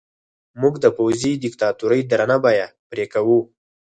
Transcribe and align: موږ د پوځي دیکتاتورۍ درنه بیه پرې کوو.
موږ 0.61 0.73
د 0.83 0.85
پوځي 0.97 1.31
دیکتاتورۍ 1.43 2.01
درنه 2.11 2.37
بیه 2.43 2.67
پرې 2.89 3.05
کوو. 3.13 3.39